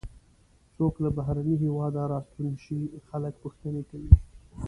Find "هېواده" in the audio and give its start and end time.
1.63-2.01